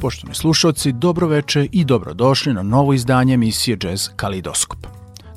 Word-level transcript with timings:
Poštovani 0.00 0.34
slušalci, 0.34 0.92
dobroveče 0.92 1.68
i 1.72 1.84
dobrodošli 1.84 2.54
na 2.54 2.62
novo 2.62 2.92
izdanje 2.92 3.34
emisije 3.34 3.76
Jazz 3.82 4.08
Kalidoskop. 4.16 4.86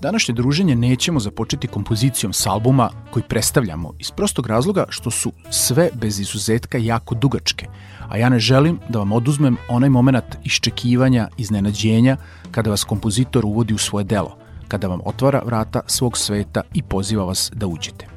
Današnje 0.02 0.34
druženje 0.34 0.76
nećemo 0.76 1.20
započeti 1.20 1.68
kompozicijom 1.68 2.34
s 2.34 2.48
albuma 2.48 2.90
koji 3.12 3.24
predstavljamo 3.24 3.94
iz 4.00 4.12
prostog 4.12 4.48
razloga 4.48 4.86
što 4.90 5.12
su 5.12 5.32
sve 5.50 5.90
bez 5.94 6.20
izuzetka 6.20 6.78
jako 6.78 7.16
dugačke, 7.16 7.68
a 8.10 8.18
ja 8.18 8.30
ne 8.30 8.40
želim 8.40 8.80
da 8.90 9.00
vam 9.00 9.12
oduzmem 9.12 9.58
onaj 9.70 9.90
moment 9.90 10.36
iščekivanja, 10.44 11.28
iznenađenja 11.38 12.18
kada 12.52 12.70
vas 12.70 12.84
kompozitor 12.84 13.46
uvodi 13.46 13.74
u 13.74 13.78
svoje 13.78 14.04
delo, 14.04 14.38
kada 14.68 14.88
vam 14.88 15.00
otvara 15.06 15.42
vrata 15.46 15.82
svog 15.88 16.18
sveta 16.18 16.62
i 16.74 16.84
poziva 16.84 17.26
vas 17.26 17.52
da 17.56 17.68
uđete. 17.68 18.13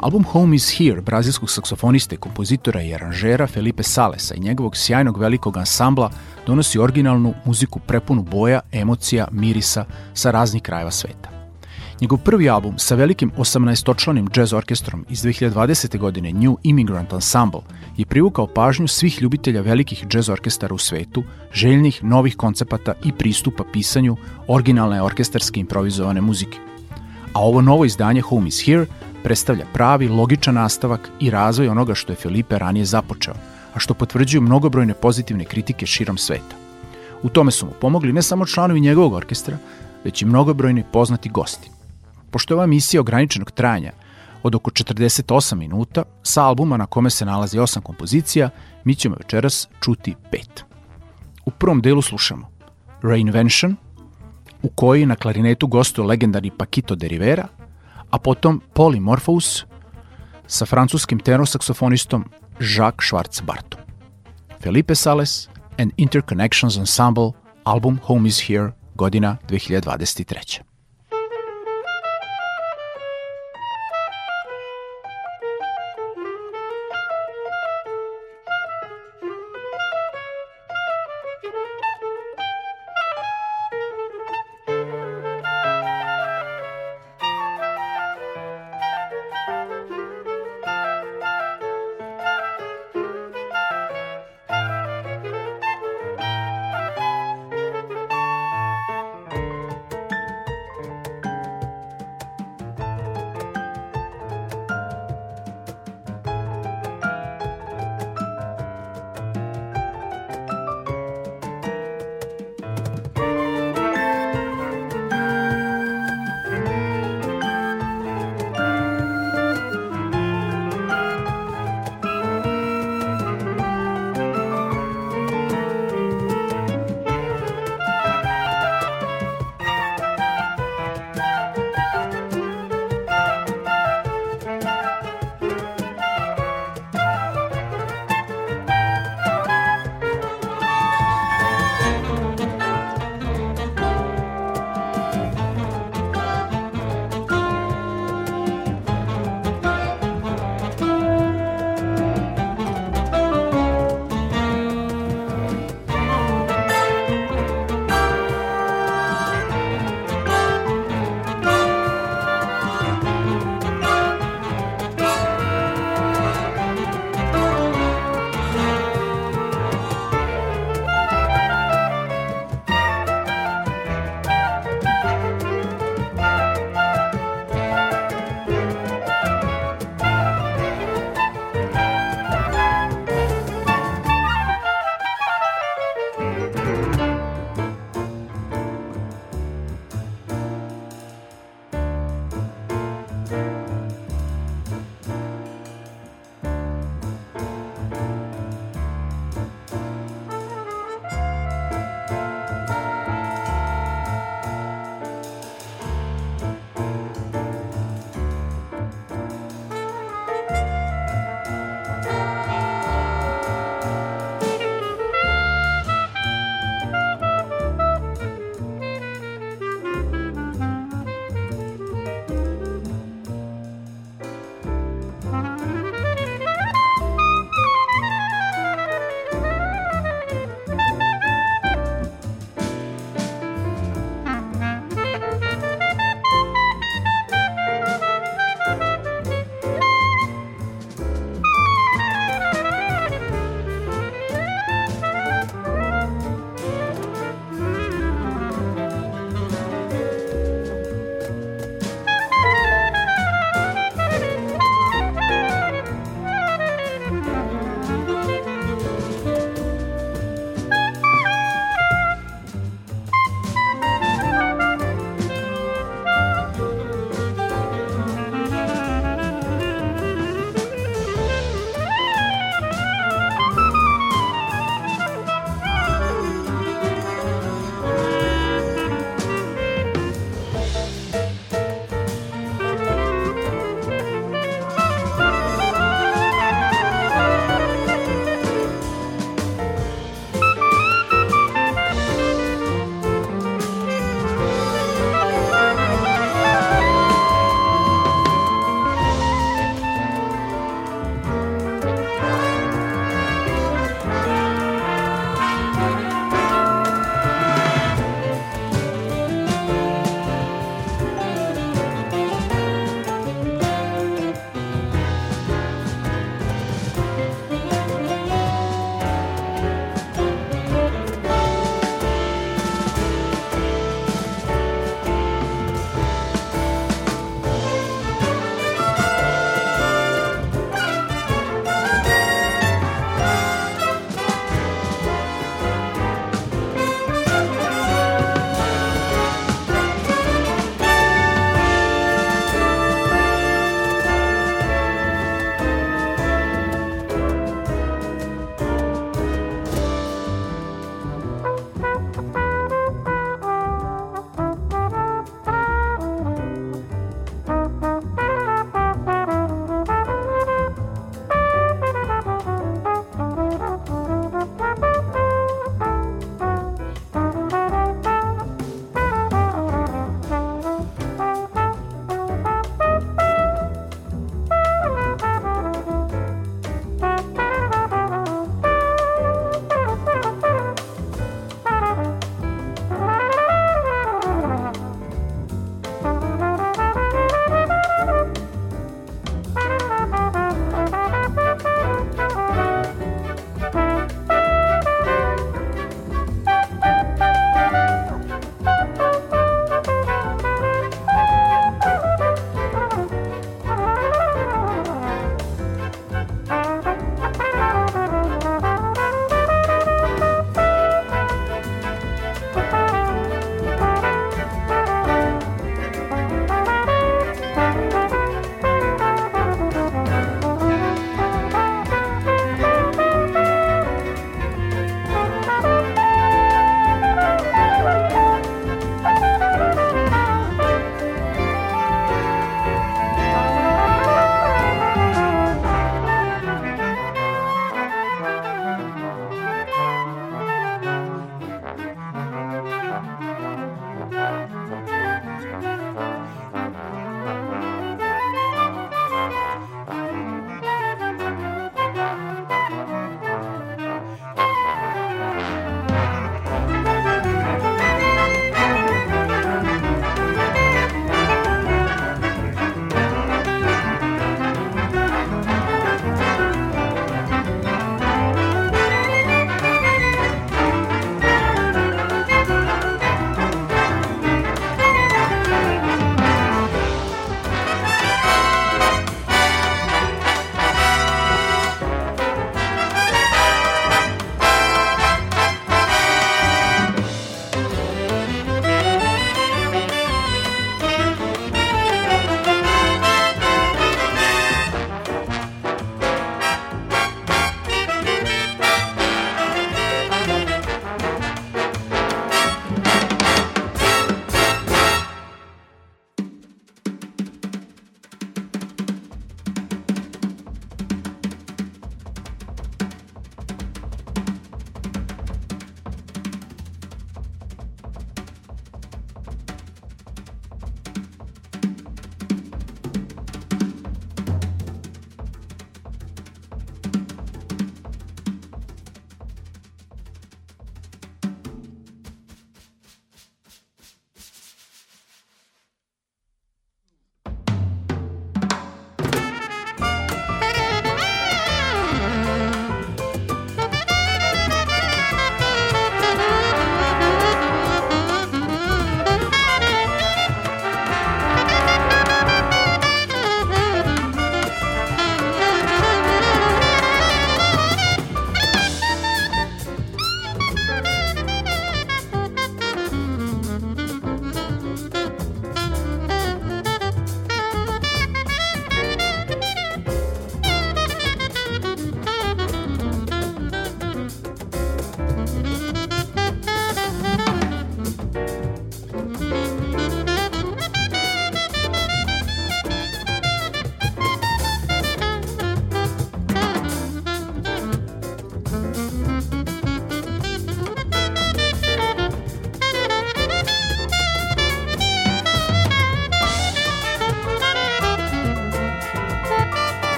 Album 0.00 0.24
Home 0.24 0.56
is 0.56 0.78
Here 0.78 1.00
brazilskog 1.00 1.50
saksofoniste, 1.50 2.16
kompozitora 2.16 2.82
i 2.82 2.94
aranžera 2.94 3.46
Felipe 3.46 3.82
Salesa 3.82 4.34
i 4.34 4.40
njegovog 4.40 4.76
sjajnog 4.76 5.18
velikog 5.18 5.56
ansambla 5.56 6.10
donosi 6.46 6.78
originalnu 6.78 7.34
muziku 7.44 7.78
prepunu 7.78 8.22
boja, 8.22 8.60
emocija, 8.72 9.28
mirisa 9.32 9.84
sa 10.14 10.30
raznih 10.30 10.62
krajeva 10.62 10.90
sveta. 10.90 11.30
Njegov 12.00 12.18
prvi 12.18 12.50
album 12.50 12.78
sa 12.78 12.94
velikim 12.94 13.32
18-točlanim 13.36 14.38
jazz 14.38 14.52
orkestrom 14.52 15.06
iz 15.08 15.22
2020. 15.22 15.98
godine 15.98 16.32
New 16.32 16.56
Immigrant 16.62 17.12
Ensemble 17.12 17.60
je 17.96 18.06
privukao 18.06 18.46
pažnju 18.46 18.88
svih 18.88 19.22
ljubitelja 19.22 19.60
velikih 19.60 20.06
jazz 20.14 20.28
orkestara 20.28 20.74
u 20.74 20.78
svetu, 20.78 21.24
željnih 21.52 22.04
novih 22.04 22.36
koncepata 22.36 22.94
i 23.04 23.12
pristupa 23.12 23.64
pisanju 23.72 24.16
originalne 24.48 25.02
orkestarske 25.02 25.60
improvizovane 25.60 26.20
muzike. 26.20 26.58
A 27.32 27.40
ovo 27.40 27.60
novo 27.60 27.84
izdanje 27.84 28.20
Home 28.20 28.48
is 28.48 28.66
Here 28.66 28.86
predstavlja 29.22 29.66
pravi, 29.72 30.08
logičan 30.08 30.54
nastavak 30.54 31.10
i 31.20 31.30
razvoj 31.30 31.68
onoga 31.68 31.94
što 31.94 32.12
je 32.12 32.16
Felipe 32.16 32.58
ranije 32.58 32.84
započeo, 32.84 33.34
a 33.74 33.78
što 33.78 33.94
potvrđuju 33.94 34.42
mnogobrojne 34.42 34.94
pozitivne 34.94 35.44
kritike 35.44 35.86
širom 35.86 36.18
sveta. 36.18 36.56
U 37.22 37.28
tome 37.28 37.50
su 37.50 37.66
mu 37.66 37.72
pomogli 37.80 38.12
ne 38.12 38.22
samo 38.22 38.46
članovi 38.46 38.80
njegovog 38.80 39.12
orkestra, 39.12 39.58
već 40.04 40.22
i 40.22 40.26
mnogobrojni 40.26 40.84
poznati 40.92 41.28
gosti. 41.28 41.70
Pošto 42.30 42.54
je 42.54 42.56
ova 42.56 42.66
misija 42.66 43.00
ograničenog 43.00 43.50
trajanja 43.50 43.92
od 44.42 44.54
oko 44.54 44.70
48 44.70 45.54
minuta, 45.54 46.02
sa 46.22 46.44
albuma 46.44 46.76
na 46.76 46.86
kome 46.86 47.10
se 47.10 47.24
nalazi 47.24 47.58
osam 47.58 47.82
kompozicija, 47.82 48.50
mi 48.84 48.94
ćemo 48.94 49.16
večeras 49.18 49.68
čuti 49.80 50.14
pet. 50.30 50.64
U 51.46 51.50
prvom 51.50 51.80
delu 51.80 52.02
slušamo 52.02 52.48
Reinvention, 53.02 53.76
u 54.62 54.68
kojoj 54.68 55.06
na 55.06 55.16
klarinetu 55.16 55.66
gostuje 55.66 56.06
legendarni 56.06 56.50
Paquito 56.50 56.94
de 56.94 57.08
Rivera, 57.08 57.48
a 58.10 58.18
potom 58.18 58.60
Polymorphous 58.74 59.66
sa 60.48 60.64
francuskim 60.64 61.20
tenosaksofonistom 61.20 62.24
Jacques 62.60 63.04
Schwarz-Bartom. 63.04 63.80
Felipe 64.60 64.94
Sales 64.94 65.48
and 65.78 65.92
Interconnections 65.96 66.78
Ensemble, 66.78 67.34
album 67.64 68.00
Home 68.08 68.26
is 68.26 68.40
Here, 68.48 68.72
godina 68.96 69.38
2023. 69.46 70.67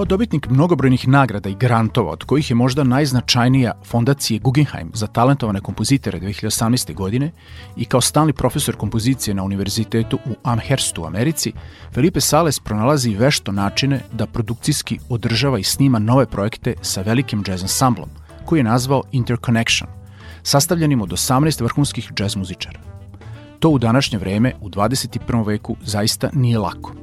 Kao 0.00 0.04
dobitnik 0.04 0.48
mnogobrojnih 0.50 1.08
nagrada 1.08 1.48
i 1.48 1.54
grantova, 1.54 2.12
od 2.12 2.24
kojih 2.24 2.50
je 2.50 2.54
možda 2.56 2.84
najznačajnija 2.84 3.72
fondacije 3.84 4.40
Guggenheim 4.40 4.90
za 4.94 5.06
talentovane 5.06 5.60
kompozitore 5.60 6.20
2018. 6.20 6.94
godine 6.94 7.30
i 7.76 7.84
kao 7.84 8.00
stalni 8.00 8.32
profesor 8.32 8.76
kompozicije 8.76 9.34
na 9.34 9.42
univerzitetu 9.42 10.16
u 10.16 10.34
Amherstu 10.42 11.02
u 11.02 11.06
Americi, 11.06 11.52
Felipe 11.94 12.20
Sales 12.20 12.60
pronalazi 12.60 13.14
vešto 13.14 13.52
načine 13.52 14.00
da 14.12 14.26
produkcijski 14.26 14.98
održava 15.08 15.58
i 15.58 15.64
snima 15.64 15.98
nove 15.98 16.26
projekte 16.26 16.74
sa 16.82 17.02
velikim 17.02 17.44
jazz 17.48 17.62
ansamblom, 17.62 18.08
koji 18.44 18.60
je 18.60 18.64
nazvao 18.64 19.02
Interconnection, 19.12 19.90
sastavljenim 20.42 21.02
od 21.02 21.10
18 21.10 21.62
vrhunskih 21.62 22.12
jazz 22.18 22.36
muzičara. 22.36 22.80
To 23.58 23.68
u 23.68 23.78
današnje 23.78 24.18
vreme, 24.18 24.52
u 24.60 24.68
21. 24.68 25.46
veku, 25.46 25.76
zaista 25.84 26.30
nije 26.32 26.58
lako– 26.58 26.92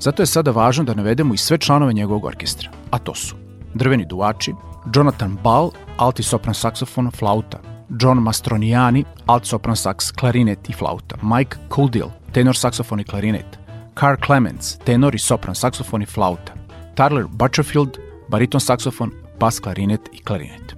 Zato 0.00 0.22
je 0.22 0.26
sada 0.26 0.50
važno 0.50 0.84
da 0.84 0.94
navedemo 0.94 1.34
i 1.34 1.36
sve 1.36 1.58
članove 1.58 1.92
njegovog 1.92 2.24
orkestra, 2.24 2.70
a 2.90 2.98
to 2.98 3.14
su 3.14 3.36
drveni 3.74 4.06
duvači, 4.06 4.54
Jonathan 4.94 5.38
Ball, 5.42 5.70
alti 5.96 6.22
sopran 6.22 6.54
saksofon, 6.54 7.10
flauta, 7.10 7.58
John 8.00 8.18
Mastroniani, 8.18 9.04
alt 9.26 9.46
sopran 9.46 9.76
saks, 9.76 10.10
klarinet 10.10 10.70
i 10.70 10.72
flauta, 10.72 11.16
Mike 11.22 11.56
Coldill, 11.74 12.10
tenor 12.32 12.56
saksofon 12.56 13.00
i 13.00 13.04
klarinet, 13.04 13.58
Carl 13.98 14.16
Clements, 14.26 14.78
tenor 14.84 15.14
i 15.14 15.18
sopran 15.18 15.54
saksofon 15.54 16.02
i 16.02 16.06
flauta, 16.06 16.52
Tyler 16.96 17.26
Butcherfield, 17.26 17.98
bariton 18.28 18.60
saksofon, 18.60 19.12
bas 19.40 19.60
klarinet 19.60 20.08
i 20.12 20.22
klarinet. 20.24 20.74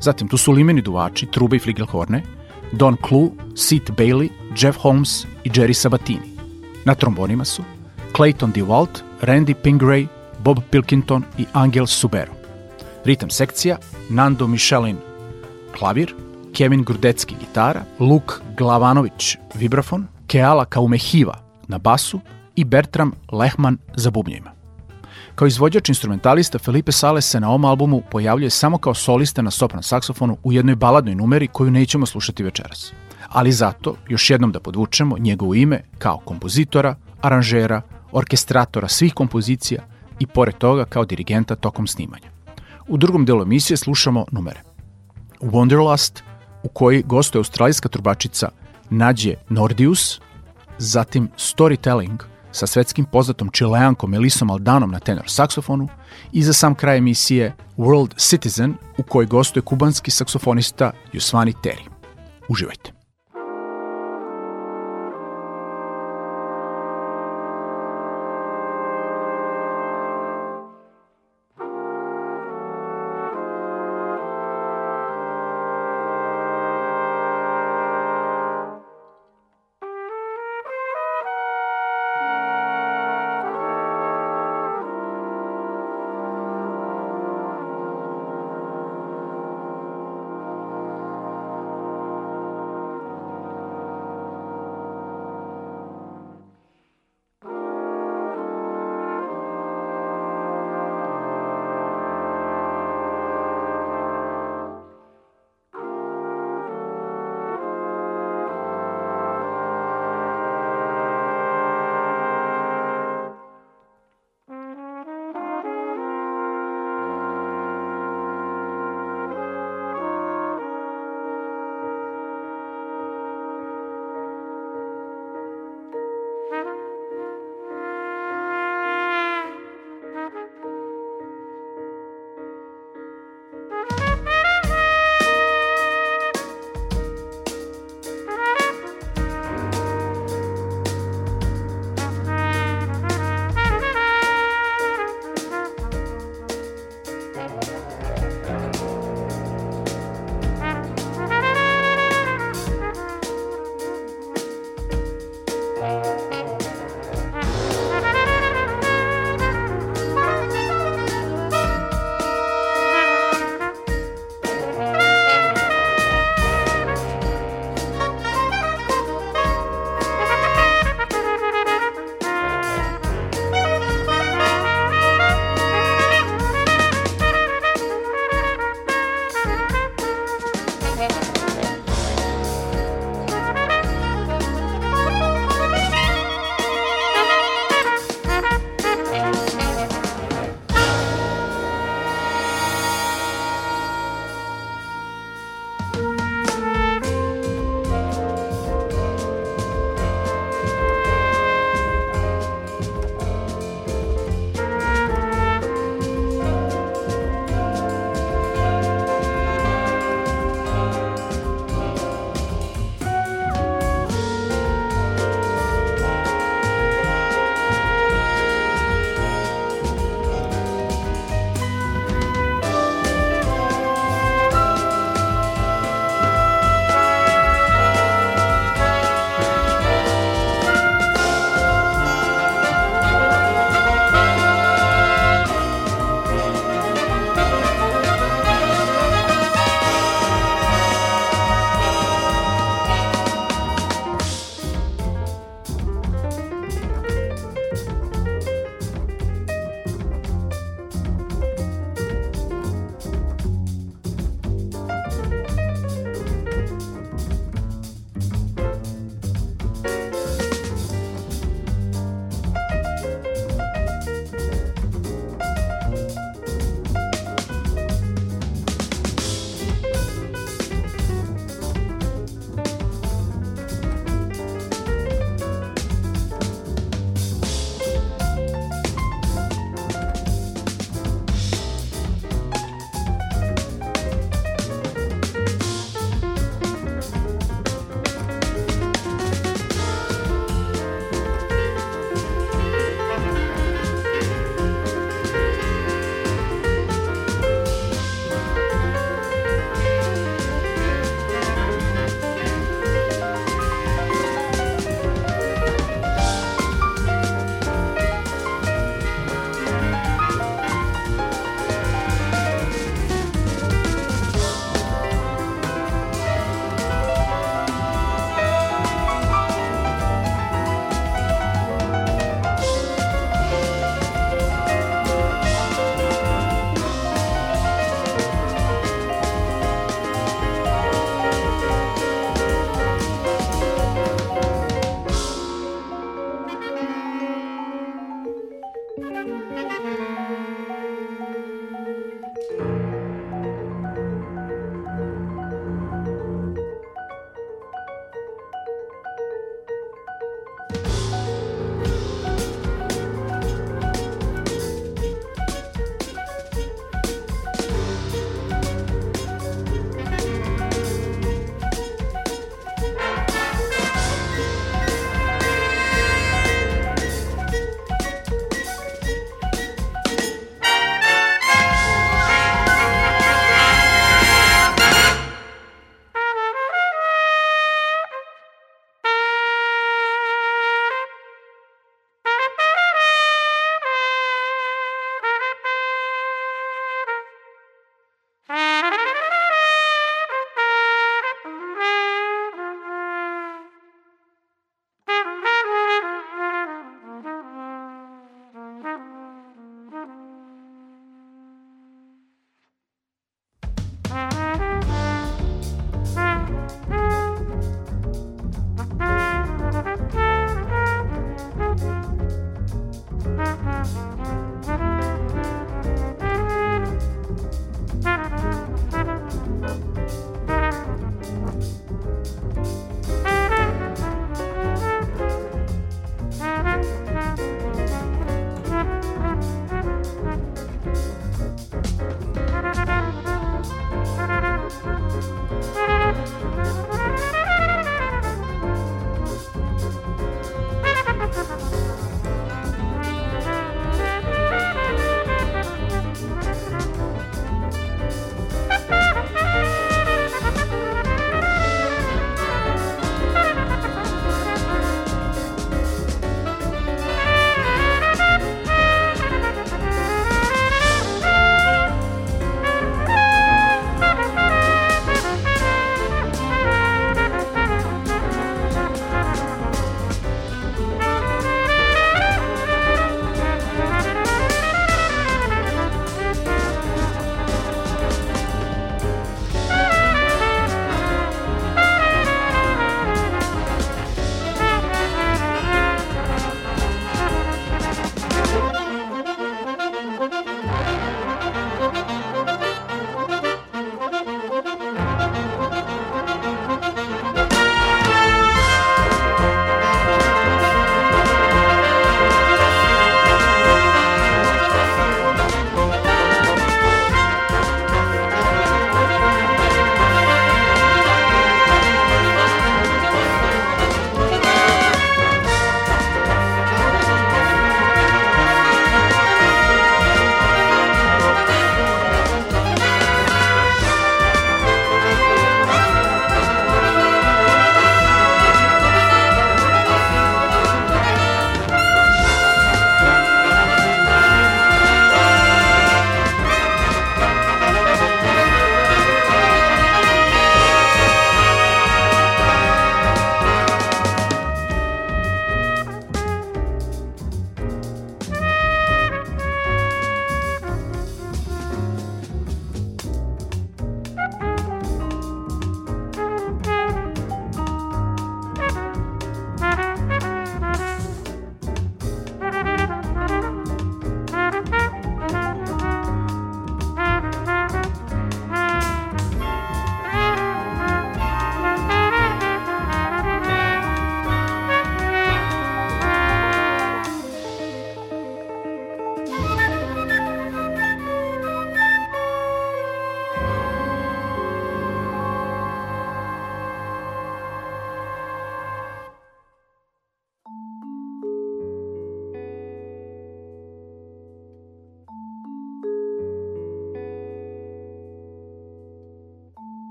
Zatim 0.00 0.28
tu 0.28 0.36
su 0.36 0.52
limeni 0.52 0.82
duvači, 0.82 1.26
trube 1.26 1.56
i 1.56 1.58
fligelhorne, 1.58 2.22
Don 2.72 2.96
Clue, 3.08 3.30
Sid 3.56 3.90
Bailey, 3.96 4.28
Jeff 4.56 4.78
Holmes 4.78 5.26
i 5.44 5.50
Jerry 5.50 5.72
Sabatini. 5.72 6.36
Na 6.84 6.94
trombonima 6.94 7.44
su 7.44 7.62
Clayton 8.20 8.52
DeWalt, 8.52 9.02
Randy 9.22 9.54
Pingray, 9.54 10.06
Bob 10.44 10.58
Pilkington 10.70 11.24
i 11.38 11.46
Angel 11.52 11.86
Subero. 11.86 12.32
Ritam 13.04 13.30
sekcija 13.30 13.76
Nando 14.10 14.46
Michelin 14.46 14.96
klavir, 15.78 16.14
Kevin 16.52 16.84
Grudecki 16.84 17.34
gitara, 17.40 17.82
Luk 17.98 18.40
Glavanović 18.56 19.36
vibrafon, 19.54 20.06
Keala 20.26 20.64
Kaumehiva 20.64 21.38
na 21.68 21.78
basu 21.78 22.20
i 22.56 22.64
Bertram 22.64 23.12
Lehman 23.32 23.78
za 23.96 24.10
bubnjima. 24.10 24.50
Kao 25.34 25.46
izvođač 25.46 25.88
instrumentalista 25.88 26.58
Felipe 26.58 26.92
Sales 26.92 27.30
se 27.30 27.40
na 27.40 27.48
ovom 27.48 27.64
albumu 27.64 28.02
pojavljuje 28.10 28.50
samo 28.50 28.78
kao 28.78 28.94
solista 28.94 29.42
na 29.42 29.50
sopran 29.50 29.82
saksofonu 29.82 30.36
u 30.44 30.52
jednoj 30.52 30.74
baladnoj 30.74 31.14
numeri 31.14 31.48
koju 31.48 31.70
nećemo 31.70 32.06
slušati 32.06 32.42
večeras. 32.42 32.92
Ali 33.28 33.52
zato, 33.52 33.96
još 34.08 34.30
jednom 34.30 34.52
da 34.52 34.60
podvučemo 34.60 35.18
njegovo 35.18 35.54
ime 35.54 35.82
kao 35.98 36.18
kompozitora, 36.24 36.96
aranžera, 37.20 37.82
orkestratora 38.12 38.88
svih 38.88 39.14
kompozicija 39.14 39.82
i 40.18 40.26
pored 40.26 40.58
toga 40.58 40.84
kao 40.84 41.04
dirigenta 41.04 41.54
tokom 41.54 41.86
snimanja. 41.86 42.30
U 42.88 42.96
drugom 42.96 43.24
delu 43.24 43.42
emisije 43.42 43.76
slušamo 43.76 44.24
numere. 44.32 44.62
Wonderlust, 45.40 46.22
u 46.62 46.68
kojoj 46.68 47.02
gostuje 47.06 47.40
australijska 47.40 47.88
trubačica 47.88 48.48
Nađe 48.90 49.34
Nordius, 49.48 50.20
zatim 50.78 51.28
Storytelling 51.36 52.18
sa 52.52 52.66
svetskim 52.66 53.04
poznatom 53.04 53.50
čileankom 53.52 54.14
Elisom 54.14 54.50
Aldanom 54.50 54.90
na 54.90 54.98
tenor 54.98 55.24
saksofonu 55.26 55.88
i 56.32 56.42
za 56.42 56.52
sam 56.52 56.74
kraj 56.74 56.98
emisije 56.98 57.54
World 57.76 58.16
Citizen 58.16 58.74
u 58.98 59.02
kojoj 59.02 59.26
gostuje 59.26 59.62
kubanski 59.62 60.10
saksofonista 60.10 60.92
Jusvani 61.12 61.52
Terry. 61.52 61.88
Uživajte! 62.48 62.99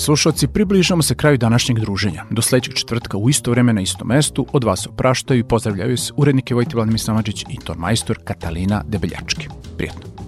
Slušalci, 0.00 0.48
približamo 0.48 1.02
se 1.02 1.14
kraju 1.14 1.38
današnjeg 1.38 1.78
druženja. 1.78 2.24
Do 2.30 2.42
sledećeg 2.42 2.74
četvrtka 2.74 3.16
u 3.16 3.30
isto 3.30 3.50
vreme 3.50 3.72
na 3.72 3.80
istom 3.80 4.08
mestu 4.08 4.46
od 4.52 4.64
vas 4.64 4.86
opraštaju 4.86 5.40
i 5.40 5.44
pozdravljaju 5.44 5.96
se 5.96 6.12
urednike 6.16 6.54
Vojti 6.54 6.76
Vladimir 6.76 7.00
Samađić 7.00 7.42
i 7.42 7.56
ton 7.64 7.76
majstor 7.78 8.18
Katalina 8.24 8.82
Debeljački. 8.88 9.48
Prijetno. 9.76 10.19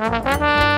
Thank 0.00 0.64
you. 0.64 0.69